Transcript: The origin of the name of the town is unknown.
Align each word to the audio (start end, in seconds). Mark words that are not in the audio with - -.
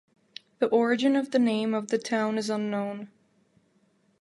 The 0.57 0.65
origin 0.65 1.15
of 1.15 1.29
the 1.29 1.37
name 1.37 1.75
of 1.75 1.89
the 1.89 1.99
town 1.99 2.39
is 2.39 2.49
unknown. 2.49 3.09